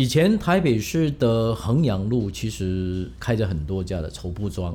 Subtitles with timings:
[0.00, 4.74] 以前台北市的衡阳路其实开着很多家的绸布庄。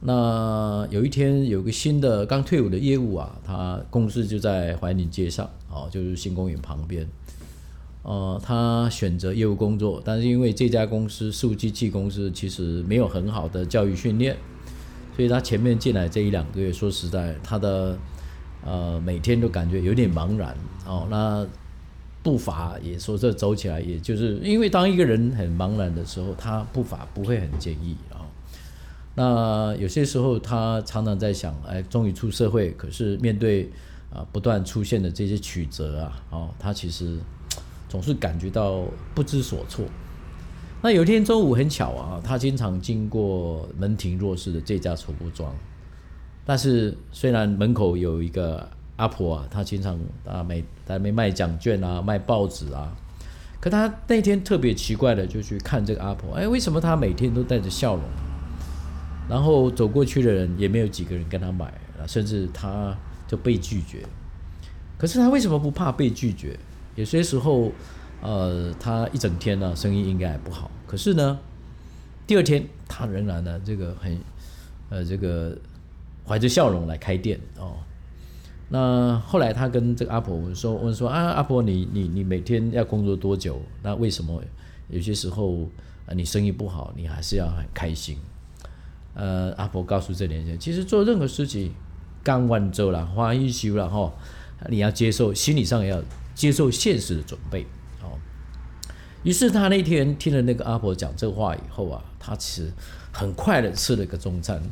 [0.00, 7.08] 那有一天有个新的刚退伍的业务啊，他公司就在怀宁街上，哦，就是新公园旁边。
[8.02, 14.36] 呃，他选择业务工作，但是因为这家公司数机器公司其实没有很好的教育训练，
[15.16, 17.96] 所以他前面进来这一两个月，说实在，他的
[18.62, 20.54] 呃每天都感觉有点茫然
[20.86, 21.06] 哦。
[21.10, 21.46] 那
[22.22, 28.26] 步伐也说这走起来，也就是因为当一个人很茫然的时候，他步伐不会很坚毅啊。
[29.14, 33.70] 那有些时候他常常在想，哎，终于出社会，可是面对
[34.12, 37.18] 啊不断出现的这些曲折啊，哦，他其实。
[37.90, 39.82] 总是感觉到不知所措。
[40.82, 45.50] 那有一天中午很巧啊，他经常经过门庭若市的这家绸布庄。
[46.44, 52.94] 但是虽然门口有一个阿婆啊，她经常啊每在那边卖奖券啊，卖报纸啊，
[53.60, 58.04] 可她那天特别奇怪的就去看这个阿婆，哎，为什么她每天都带着笑容？
[59.28, 61.66] 然后走过去的人也没有几个人跟她买
[61.98, 62.96] 啊，甚至她
[63.26, 64.04] 就被拒绝。
[64.96, 66.58] 可是她为什么不怕被拒绝？
[66.96, 67.70] 有些时候，
[68.20, 70.70] 呃，她一整天呢，生意应该还不好。
[70.86, 71.38] 可是呢，
[72.26, 74.18] 第二天她仍然呢，这个很，
[74.88, 75.56] 呃，这个
[76.26, 77.76] 怀着笑容来开店哦。
[78.68, 83.60] 那后来他跟这个阿婆问说：“问说啊，阿婆，你你你每天要工作多久？
[83.82, 84.42] 那为什么
[84.88, 85.62] 有些时候
[86.06, 88.18] 啊，你生意不好，你还是要很开心？”
[89.14, 91.72] 呃，阿婆告诉这年轻人，其实做任何事情，
[92.22, 94.12] 干完之后了，花一休了哈，
[94.68, 96.02] 你要接受，心理上也要。
[96.38, 97.66] 接受现实的准备，
[98.00, 98.14] 哦，
[99.24, 102.72] 于是他那天听了那个阿婆讲这话以后啊，他其实
[103.10, 104.62] 很快的吃了个中餐，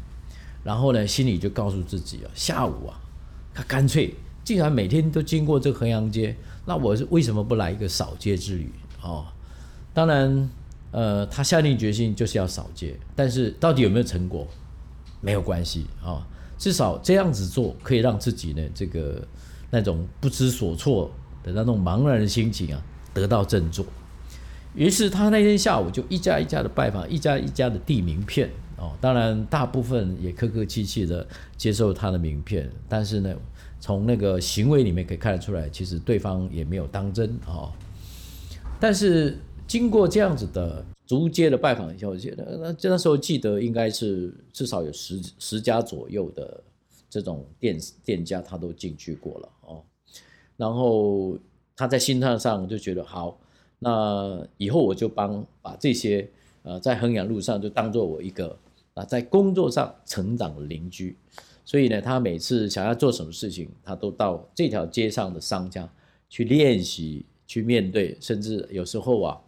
[0.63, 3.01] 然后呢，心里就告诉自己啊，下午啊，
[3.57, 8.71] 他干脆既然每天都经过这个衡阳街，那我是为什么不来一个扫街之旅
[9.03, 9.25] 哦？
[9.95, 10.51] 当然，
[10.91, 14.47] 呃，他下定决心就是要扫街，但是到底有没有成果，
[15.23, 16.27] 没有关系啊，
[16.59, 19.27] 至少这样子做可以让自己呢，这个
[19.71, 21.11] 那种不知所措。
[21.47, 22.83] 的那种茫然的心情啊，
[23.15, 23.87] 得到振作。
[24.75, 28.93] 于是他那天下午就一家一家的拜访，一家一家的递名片哦。
[29.01, 31.27] 当然，大部分也客客气气的
[31.57, 33.35] 接受他的名片，但是呢，
[33.81, 37.73] 从那个行为里面可以看得出来，其实对方也没有当真哦。
[38.79, 46.63] 但是经过这样子的逐街的拜访以后，我觉得那那时候记得应该是至少有十十家左右的
[47.09, 49.83] 这种店店家，他都进去过了哦。
[50.57, 51.39] 然后
[51.75, 53.39] 他在心态上就觉得好，
[53.79, 56.29] 那以后我就帮把这些
[56.63, 58.59] 呃在衡阳路上就当做我一个
[58.97, 61.17] 啊在工作上成长的邻居，
[61.65, 65.89] 所以呢，他每次想要做什么事情，他都到这条街上的商家
[66.29, 69.41] 去练习、去面对，甚至有时候啊，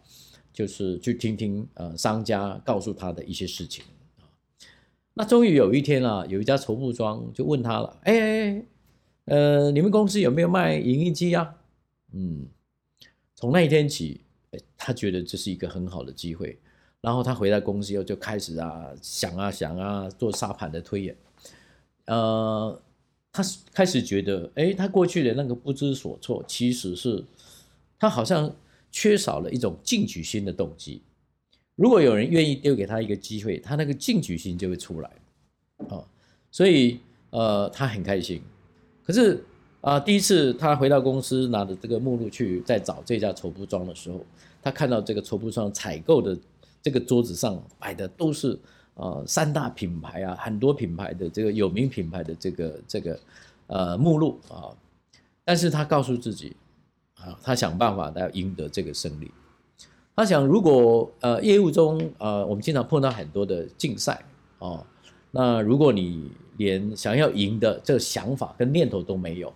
[0.53, 3.83] 就是去听听呃商家告诉他的一些事情
[5.13, 8.63] 那终于有一天啊，有一家绸布庄就问他了，哎。
[9.25, 11.55] 呃，你们公司有没有卖影印机啊？
[12.13, 12.47] 嗯，
[13.35, 14.21] 从那一天起，
[14.75, 16.57] 他觉得这是一个很好的机会。
[17.01, 21.15] 然后他回到公司以后，就开始啊想啊想啊做沙盘的推演。
[22.05, 22.81] 呃，
[23.31, 27.23] 他开始觉得，哎，他过去的那个不知所措，其实是
[27.97, 28.53] 他好像
[28.91, 31.01] 缺少了一种进取心的动机。
[31.75, 35.09] 如果有人愿意丢给他一个机会，他那个进取心就会出来。
[35.87, 36.03] 啊，
[36.51, 36.99] 所以
[37.29, 38.41] 呃，他很开心。
[39.05, 39.41] 可是
[39.79, 44.19] 啊，第一次他回到公司拿着这个目录去在找这家绸布庄的时候，
[44.61, 46.37] 他看到这个绸布庄采购的
[46.81, 48.57] 这个桌子上摆的都是
[48.95, 53.19] 呃三大品牌啊，很多品牌的这个有名品牌的这个这个
[53.67, 54.71] 呃目录啊，
[55.43, 56.55] 但是他告诉自己
[57.15, 59.31] 啊，他想办法来赢得这个胜利。
[60.15, 64.23] 他想，如果呃业务中呃我们经常碰到很多的竞赛
[64.59, 64.85] 哦。
[65.31, 69.53] 那如果你连想要赢的这个想法跟念头都没有，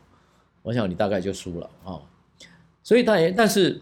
[0.62, 2.00] 我想你大概就输了啊。
[2.84, 3.82] 所以他也，但是，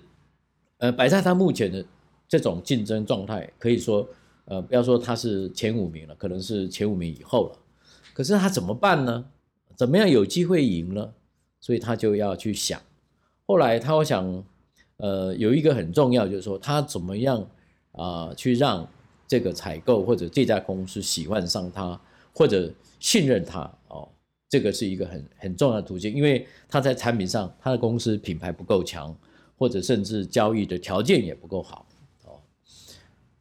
[0.77, 1.85] 呃，摆在他目前的
[2.31, 4.07] 这种竞争状态，可以说，
[4.45, 7.59] 呃，不要说他是前五名了，可能是前五名以后了。
[8.13, 9.25] 可是他怎么办呢？
[9.75, 11.13] 怎么样有机会赢呢？
[11.59, 12.81] 所以他就要去想。
[13.45, 14.43] 后来他我想，
[14.95, 17.45] 呃，有一个很重要，就是说他怎么样
[17.91, 18.87] 啊去让。
[19.27, 21.97] 这个采购或者这家公司喜欢上他
[22.33, 22.69] 或者
[22.99, 24.05] 信任他哦，
[24.49, 29.15] 这个是一个很很重要的途径，因为他在产品上他的公司品牌不够强，
[29.57, 31.87] 或者甚至交易的条件也不够好。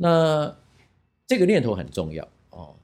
[0.02, 0.56] 那
[1.26, 2.74] 这个念头很重要哦，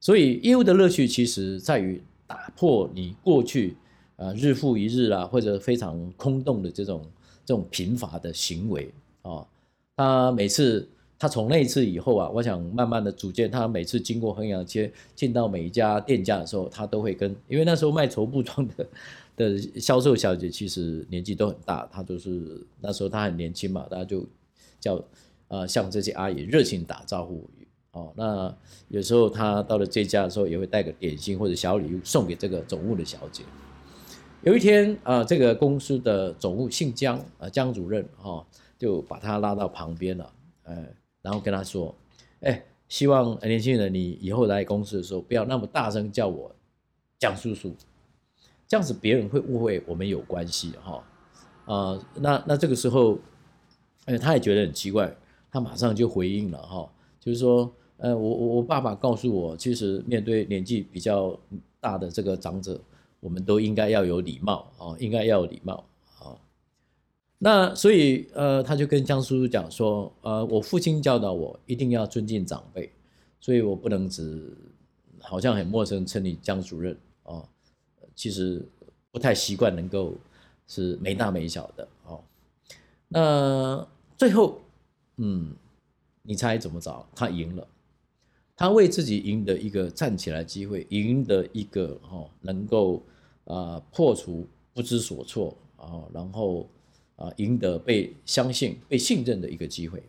[0.00, 3.76] 所以业务的乐趣其实在于打破你过去
[4.16, 7.06] 啊日复一日啊或者非常空洞的这种
[7.44, 8.90] 这种贫乏的行为
[9.20, 9.46] 啊。
[9.94, 10.88] 他每次
[11.18, 18.86] 他从那一次以后啊，我想慢慢的组建，他每次经过衡阳街进到每一家店家的时候，他都会跟，因为那时候卖绸布装的
[19.36, 24.26] 的销售小姐其实年纪都很大，他都是那时候他很年轻嘛，大家就
[24.80, 25.04] 叫
[25.52, 27.46] 呃向这些阿姨热情打招呼。
[27.92, 28.56] 哦，那
[28.88, 33.44] 有时候他到了这家的时候，也会带个点心或者小礼物送给这个总务的小姐。
[34.40, 38.44] 有一天啊，这个公司的总务姓江啊，江主任哈，
[38.78, 40.32] 就把他拉到旁边了，
[40.62, 40.86] 呃，
[41.20, 41.94] 然后跟他说
[42.40, 46.50] ：“哎，希望年轻人你以后来公司的时候，不要那么大声叫我
[47.18, 47.76] 江叔叔，
[48.66, 51.04] 这样子别人会误会我们有关系哈。”
[51.66, 53.18] 啊，那那这个时候，
[54.06, 55.14] 哎，他也觉得很奇怪，
[55.52, 56.90] 他马上就回应了哈，
[57.20, 61.38] 就是说，呃，我我我爸爸告诉我，其实面对年纪比较
[61.78, 62.80] 大的这个长者。
[63.22, 65.84] 我们都应该要有礼貌啊，应该要有礼貌
[66.18, 66.34] 啊。
[67.38, 72.90] 那所以呃，他就跟江叔叔讲说，呃，我父亲教导我一定要尊敬长辈，
[73.38, 74.52] 所以我不能只
[75.20, 77.48] 好像很陌生称你江主任啊，
[78.16, 78.68] 其实
[79.12, 80.14] 不太习惯能够
[80.66, 82.24] 是没大没小的哦。
[83.06, 83.86] 那
[84.18, 84.60] 最后，
[85.16, 85.54] 嗯，
[86.22, 87.06] 你猜怎么着？
[87.14, 87.66] 他赢了。
[88.54, 93.02] 他为自己赢得一个站起来机会，赢得一个哦能够
[93.44, 96.68] 啊破除不知所措啊，然后
[97.16, 100.02] 啊赢得被相信、被信任的一个机会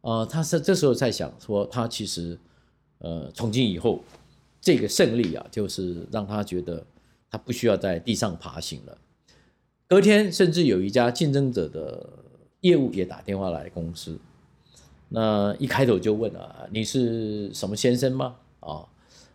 [0.00, 0.24] 啊。
[0.24, 2.38] 他是这时候在想说，他其实
[2.98, 4.02] 呃从今以后
[4.60, 6.86] 这个胜利啊，就是让他觉得
[7.28, 8.96] 他不需要在地上爬行了。
[9.88, 12.08] 隔天，甚至有一家竞争者的
[12.60, 14.18] 业务也打电话来公司。
[15.08, 18.36] 那一开头就问啊，你是什么先生吗？
[18.60, 18.84] 啊，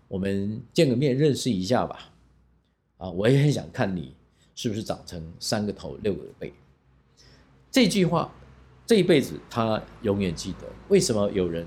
[0.07, 2.11] 我们见个面认识一下吧。
[2.97, 4.15] 啊，我也很想看你
[4.55, 6.53] 是不是长成三个头六个背。
[7.71, 8.31] 这句话
[8.85, 10.67] 这一辈子他永远记得。
[10.89, 11.65] 为什么有人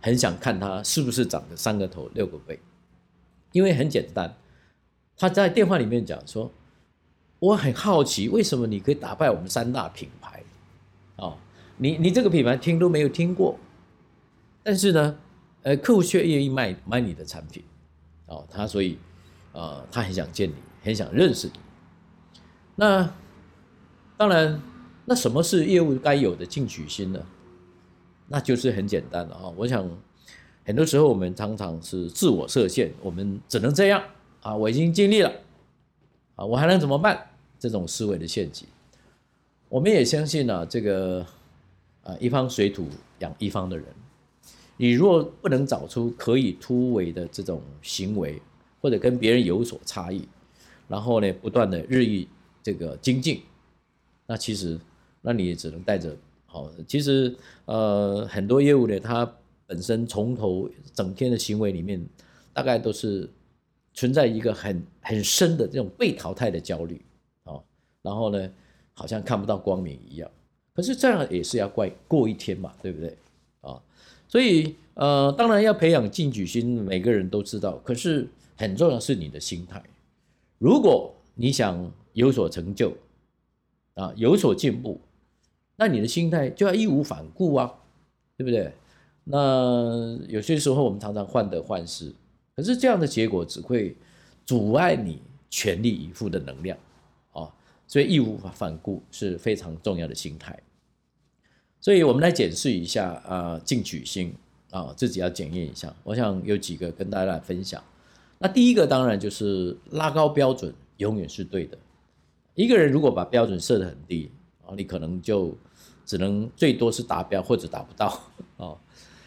[0.00, 2.58] 很想看他是不是长得三个头六个背？
[3.52, 4.36] 因为很简单，
[5.16, 6.50] 他在电话里面讲说，
[7.38, 10.08] 我很好奇为什么你可以打败我们三大品，
[11.82, 13.58] 你你这个品牌听都没有听过，
[14.62, 15.18] 但是呢，
[15.62, 17.64] 呃，客户却愿意卖买你的产品，
[18.26, 18.98] 哦，他所以，
[19.52, 21.54] 呃，他很想见你，很想认识你。
[22.76, 23.10] 那
[24.18, 24.60] 当然，
[25.06, 27.26] 那什么是业务该有的进取心呢？
[28.28, 29.48] 那就是很简单了啊！
[29.56, 29.88] 我想，
[30.66, 34.02] 很多时候我们常常是自我设限，我们只能这样
[34.42, 35.32] 啊，我已经尽力了，
[36.36, 37.26] 啊，我还能怎么办？
[37.58, 38.68] 这种思维的陷阱，
[39.70, 41.24] 我们也相信呢，这个。
[42.02, 42.88] 啊，一方水土
[43.18, 43.86] 养一方的人，
[44.76, 48.40] 你若不能找出可以突围的这种行为，
[48.80, 50.26] 或者跟别人有所差异，
[50.88, 52.26] 然后呢，不断的日益
[52.62, 53.42] 这个精进，
[54.26, 54.78] 那其实，
[55.20, 56.16] 那你也只能带着
[56.46, 56.70] 好。
[56.88, 57.36] 其实，
[57.66, 59.30] 呃，很多业务呢，它
[59.66, 62.02] 本身从头整天的行为里面，
[62.54, 63.28] 大概都是
[63.92, 67.04] 存在一个很 很深的这种被淘汰的焦虑
[67.44, 67.60] 啊，
[68.00, 68.50] 然后呢，
[68.94, 70.30] 好像看不到光明一样。
[70.74, 73.16] 可是这样也是要怪过一天嘛，对不对
[73.60, 73.80] 啊？
[74.28, 77.72] 所以呃，当然要培养进取心，每个人都知道。
[77.84, 79.82] 可是很重要是你的心态。
[80.58, 82.92] 如果你想有所成就
[83.94, 85.00] 啊，有所进步，
[85.76, 87.72] 那你的心态就要义无反顾啊，
[88.36, 88.72] 对不对？
[89.24, 92.12] 那有些时候我们常常患得患失，
[92.56, 93.96] 可是这样的结果只会
[94.44, 96.76] 阻碍你全力以赴的能量。
[97.90, 100.56] 所以义无反顾是非常重要的心态。
[101.80, 104.32] 所以我们来检视一下啊，进取心
[104.70, 105.92] 啊，自己要检验一下。
[106.04, 107.82] 我想有几个跟大家来分享。
[108.38, 111.76] 那第一个当然就是拉高标准，永远是对的。
[112.54, 114.30] 一个人如果把标准设得很低
[114.64, 115.52] 啊，你可能就
[116.06, 118.06] 只能最多是达标或者达不到
[118.56, 118.78] 啊。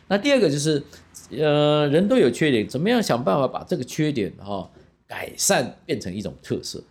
[0.07, 0.81] 那第二个就是，
[1.31, 4.71] 呃，人都有缺点，怎么样想办法把这个缺点哈
[5.05, 6.81] 改善变成一种特色？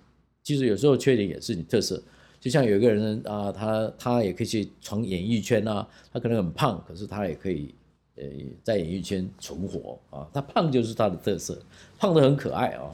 [0.43, 2.03] 其实有时候缺点也是你特色，
[2.41, 7.75] 就像有一个人啊，他他也可以去闯演艺圈啊，他可能很胖，可是他也可以
[8.17, 8.25] 呃
[8.63, 11.61] 在演艺圈存活啊，他胖就是他的特色，
[11.99, 12.91] 胖的很可爱啊。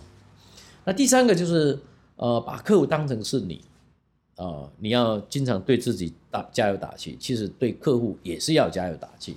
[0.84, 1.78] 那第三个就是
[2.16, 3.62] 呃把客户当成是你
[4.36, 9.36] 啊，你要经常对自己打加油打气，其实对客户也是要加油打气。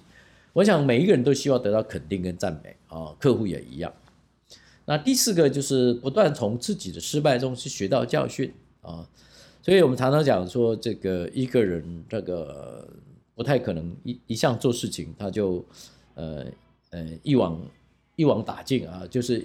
[0.54, 3.92] 我想每一个人都希望得到肯定跟赞美啊，客户也一样。
[4.92, 9.08] 那第四个就是不断从自己的失败中去学到教训啊，
[9.62, 12.86] 所以我们常常讲说，这个一个人这个
[13.34, 15.64] 不太可能一一项做事情他就
[16.16, 16.46] 呃
[16.90, 17.58] 呃一网
[18.18, 19.42] 一网打尽啊，就是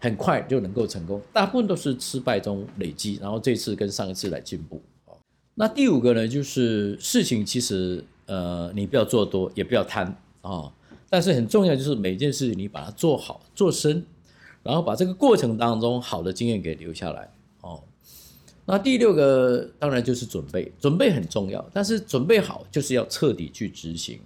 [0.00, 4.82] 很快就能够成功，大部分都是失败中累积，然后这次跟上一次来进步。
[5.54, 10.72] 那第五个呢，就是事情其实呃，你不要做多，也不要贪啊。
[11.08, 14.04] 但是很重要就是每件事情你把它做好做深，
[14.62, 17.82] 然后把这个过程当中好的经验给留下来哦。
[18.66, 24.20] 那第六个当然就是准备，准备很重要，但是准备好就是要彻底去执行。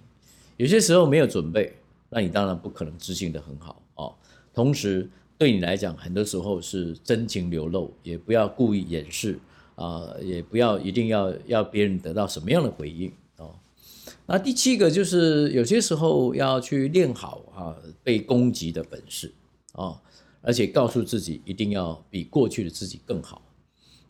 [0.57, 1.73] 有些时候没有准备，
[2.09, 4.13] 那你当然不可能执行的很好哦。
[4.53, 9.39] 同时对你来讲，很多时候是真情流露，也不要故意掩饰
[9.75, 13.55] 啊，也不要一定要要别人得到什么样的回应哦。
[14.27, 19.33] 那第七个就是有些时候要去练好啊被攻击的本事
[19.73, 19.99] 啊，
[20.45, 23.41] 而且告诉自己一定要比过去的自己更好。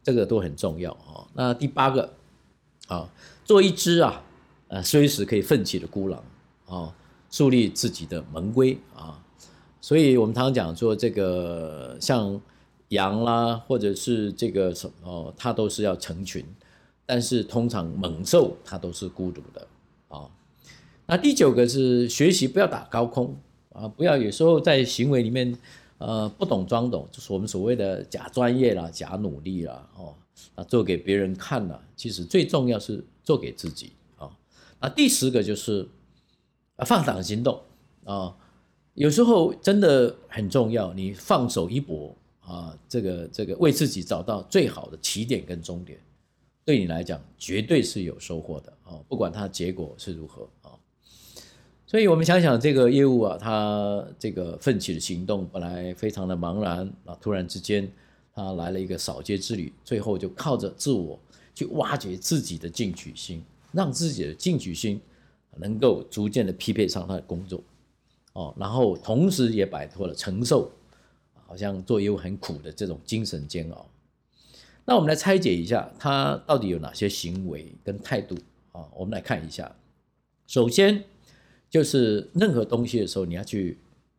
[0.03, 1.25] 这个都很重要啊。
[1.33, 2.13] 那第八个
[2.87, 3.09] 啊，
[3.43, 4.21] 做一只啊，
[4.67, 6.23] 呃，随时可以奋起的孤狼
[6.67, 6.93] 啊，
[7.31, 9.19] 树立自己的门规啊。
[9.81, 12.39] 所以我们常常讲说，这个像
[12.89, 16.45] 羊啦，或者是这个什么，它都是要成群，
[17.05, 19.67] 但是通常猛兽它都是孤独的
[20.09, 20.29] 啊。
[21.07, 23.35] 那第九个是学习不要打高空
[23.73, 25.57] 啊，不要有时候在行为里面。
[25.97, 30.13] 呃，不懂装懂，就是我们所谓的假专业啦、假努力啦，哦，
[30.55, 34.29] 那，做给别人看了，其实最重要是做给自己啊。
[34.81, 35.87] 那第十个就是
[36.75, 37.61] 啊，放胆行动
[38.03, 38.35] 啊，
[38.93, 45.97] 有时候真的很重要，你放手一搏啊，这个这个为自己找到最好的起点跟终点，
[46.65, 50.45] 对你来讲绝对是有收获的啊，不管它结果是如何。
[51.95, 57.89] 所以，我们想想这个业务啊，他这个奋起的行动本来非常的茫然啊，突然之间
[58.33, 61.17] 他来了一个扫街之旅，最后就靠着自我
[61.53, 64.99] 去挖掘自己的进取心，让自己的进取心
[65.55, 67.63] 能够逐渐的匹配上他的工作
[68.33, 70.69] 哦，然后同时也摆脱了承受
[71.47, 73.87] 好像做业务很苦的这种精神煎熬。
[74.83, 78.35] 那我们来拆解一下他到底有哪些行为跟态度
[78.73, 78.83] 啊？
[78.93, 79.73] 我们来看一下，
[80.45, 81.05] 首先。
[81.75, 83.77] 就是任何东西的时候，你要去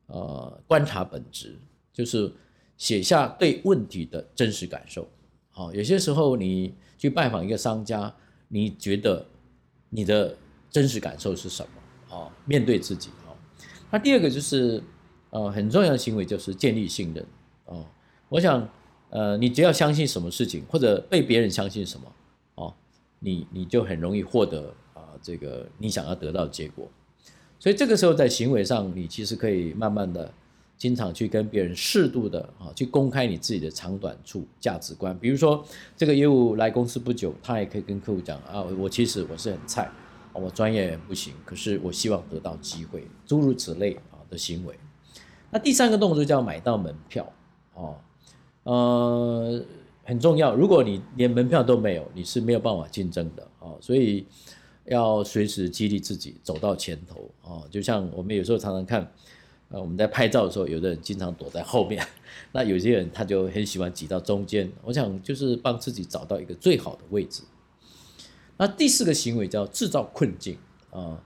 [0.08, 1.58] 呃观察本质，
[1.90, 2.30] 就是
[2.76, 5.08] 写下对问题的真实感受。
[5.48, 8.14] 好，有些时候你去拜访一个商家，
[8.48, 9.24] 你觉得
[9.88, 10.36] 你的
[10.68, 12.14] 真实感受是什么？
[12.14, 13.08] 哦，面对自己。
[13.26, 13.34] 哦，
[13.90, 14.82] 那第二个就是
[15.30, 17.26] 呃很重要的行为就是建立信任。
[17.64, 17.86] 哦，
[18.28, 18.68] 我想
[19.08, 22.12] 呃你只要相信什么事情，或者被别人相信什么，
[22.56, 22.74] 哦，
[23.18, 26.86] 你你就很容易获得啊这个你想要得到结果。
[27.58, 30.30] 所以这个时候在行为上，你其实可以慢慢的、
[30.76, 35.18] 经常去跟别人适度的啊，去公开你自己的长短处、价值观。
[35.18, 35.64] 比如说，
[35.96, 39.90] 这个业务来公司不久，他也可以跟客户讲啊，我其实我是很菜，
[40.34, 44.74] 我专业不行，可是我希望得到机会，诸如此类啊的行为。
[45.50, 47.32] 那第三个动作叫买到门票
[47.72, 47.96] 哦，
[48.64, 49.64] 呃，
[50.04, 50.54] 很重要。
[50.54, 54.26] 如果你连门票都没有，你是没有办法竞争的啊，所以。
[54.86, 59.12] 要随时激励自己走到前头哦，就像我们有时候常常看，
[59.68, 62.06] 呃，我们在拍照的时候，有的人经常躲在后面，
[62.52, 64.70] 那有些人他就很喜欢挤到中间。
[64.84, 67.42] 我想就是帮自己找到一个最好的位置。
[68.58, 70.56] 那第四个行为叫制造困境
[70.90, 71.20] 啊，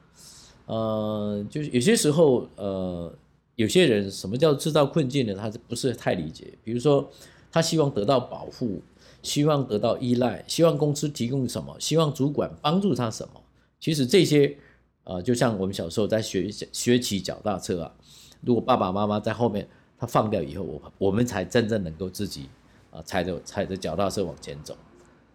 [0.67, 3.12] 呃，就是有些时候，呃，
[3.57, 5.35] 有些人什么叫制造困境呢？
[5.35, 6.55] 他是不是太理解？
[6.64, 7.11] 比如说，
[7.52, 8.83] 他希望得到保护，
[9.23, 13.39] 希望得到依赖，希望公司提供什么，希望主管帮助他什么。
[13.80, 14.56] 其实这些，
[15.04, 17.94] 呃，就像我们小时候在学学骑脚踏车啊，
[18.42, 19.66] 如果爸爸妈妈在后面，
[19.99, 22.49] 他放掉以后，我我们才真正能够自己
[22.90, 24.76] 啊踩着踩着脚踏车往前走。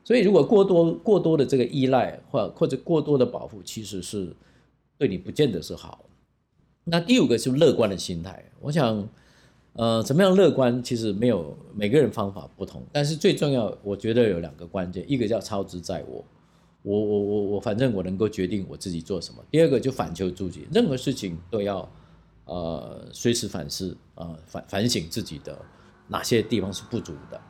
[0.03, 4.31] 所以，如果过多过多的这个依赖或或者过多的保护，其实是
[4.99, 6.05] 对你不见得是好。
[6.83, 8.45] 那第五个是乐观的心态。
[8.59, 9.09] 我想，
[9.73, 10.83] 呃，怎么样乐观？
[10.83, 16.23] 其实没有每个人方法不同，但是最重要，我觉得有两个关键，一个叫超之在我。
[16.85, 19.43] 我我我我，反正我能够决定我自己做什么。
[19.49, 21.91] 第二个就反求诸己，任何事情都要，
[22.45, 25.57] 呃，随时反思啊，反反省自己的
[26.07, 27.41] 哪些地方是不足的。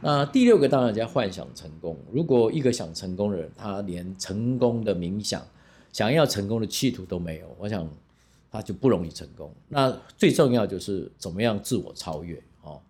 [0.00, 1.98] 那第六个当然叫幻想成功。
[2.10, 5.46] 如果一个想成功的人，他连成功的冥想、
[5.92, 7.86] 想要成功的企图都没有，我想
[8.50, 9.52] 他就不容易成功。
[9.68, 12.80] 那最重要就是怎么样自我超越哦。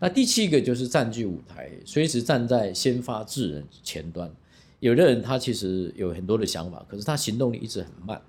[0.00, 4.28] 那第七个就是占据舞台，随时站在先发制人前端。
[4.80, 8.22] 有的人他其实有很多的想法，可是他行动力一直很慢，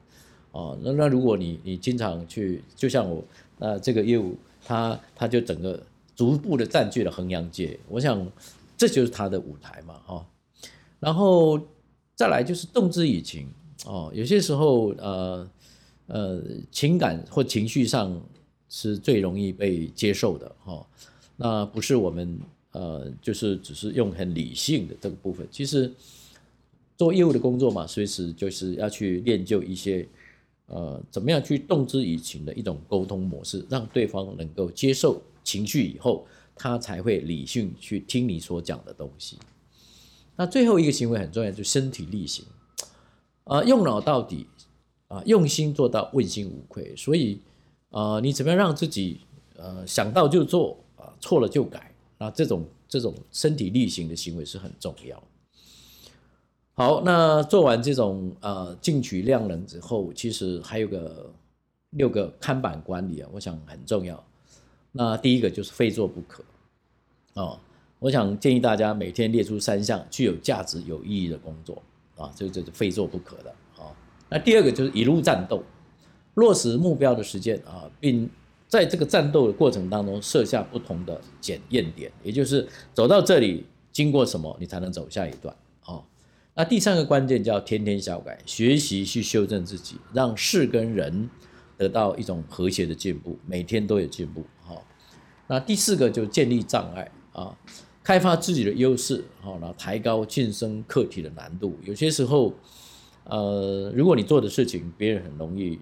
[0.52, 3.24] 哦，那那如果你你经常去，就像我，
[3.60, 5.80] 那，这个业务他他就整个
[6.16, 8.28] 逐步的占据了衡阳界，我想
[8.76, 10.26] 这就是他的舞台嘛，哈，
[11.00, 11.60] 然后
[12.16, 13.48] 再来就是动之以情，
[13.86, 15.52] 哦，有些时候呃
[16.08, 16.42] 呃
[16.72, 18.20] 情感或情绪上
[18.70, 20.84] 是最容易被接受的，哈，
[21.38, 22.40] 那不是我们
[22.72, 25.94] 呃就是只是用很理性的这个部分，其实。
[27.00, 30.06] 做业务的工作嘛，随时就是要去练就一些
[30.66, 39.40] 呃怎么样去动之以情的一种沟通模式，让对方能够接受情绪以后，他才会理性去听你所讲的东西。
[40.36, 42.44] 那最后一个行为很重要，就身体力行，
[43.46, 44.46] 啊，用脑到底，
[45.08, 46.94] 啊，用心做到问心无愧。
[46.98, 47.40] 所以，
[47.92, 49.22] 啊，你怎么样让自己，
[49.56, 55.24] 呃，想到就做，啊，错了就改，那，这种这种身体力行的行为是很重要。
[56.80, 61.30] 好，那做完这种呃进取量能之后，其实还有个
[61.90, 64.24] 六个看板管理啊，我想很重要。
[64.94, 66.42] 那第一个就是非做不可，
[67.34, 67.60] 哦。
[68.00, 71.84] 我想建议大家每天列出三项具有价值、有意义的工作
[72.16, 73.92] 啊，这这是非做不可的啊。
[74.30, 75.62] 那第二个就是一路战斗，
[76.36, 78.30] 落实目标的实践啊，并
[78.70, 85.54] 在这个战斗的过程当中设下不同的检验点，也就是走到这里经过什么，你才能走下一段。
[86.60, 91.30] 那第三个关键叫天天小改，学习去修正自己，让事跟人
[91.78, 94.86] 得到一种和谐的进步，每天都有进步好。
[95.48, 97.58] 那第四个就建立障碍啊。
[98.04, 101.78] 开发自己的优势，好，然后抬高晋升课题的难度。
[101.86, 102.54] 有些时候，
[103.24, 105.80] 呃，如果你做的事情别人很容易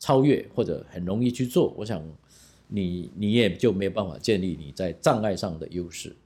[0.00, 2.04] 超越或者很容易去做，我想
[2.66, 6.16] 你你也就没有办法建立你在障碍上的优势。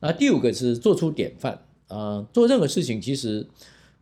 [0.00, 3.46] 那第五个是做出典范啊，做任何事情其实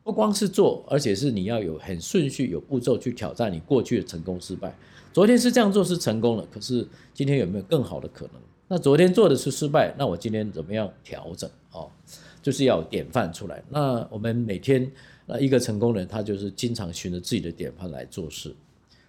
[0.05, 4.77] 不光是做，而且是你要有很顺序、有步骤去挑战你过去的成功失败。
[5.13, 8.35] 昨天是这样做是成功了，可是今天有没有更好的可能？
[8.69, 11.91] 那昨天做的是失败，那我今天怎么样调整哦？
[12.43, 13.63] 就是要典范出来。
[13.71, 14.91] 那我们每天，
[15.27, 18.55] 那一个成功人，他就是经常循着自己的典范来做事。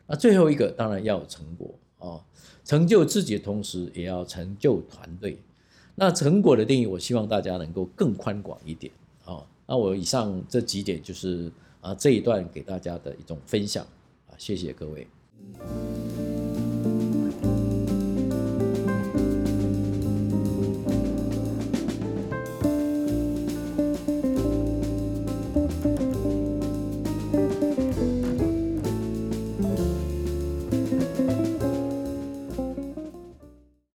[0.08, 2.24] 那最后一个当然要有成果哦，
[2.64, 5.38] 成就自己的同时，也要成就团队。
[6.00, 8.90] 那成果的定义，我希望大家能够更宽广一点
[9.26, 9.46] 哦。
[9.68, 13.86] 那我以上这几点就是啊这一段给大家的一种分享
[14.28, 15.06] 啊，谢谢各位。